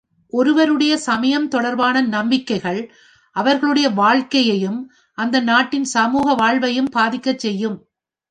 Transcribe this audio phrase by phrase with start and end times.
[0.33, 2.79] ஒருவருடைய சமயம் தொடர்பான நம்பிக்கைகள்
[3.35, 4.79] அவர்களுடைய வாழ்க்கையையும்
[5.17, 7.77] அந்த நாட்டின் சமூக வாழ்வையும் பாதிக்கச் செய்யும்.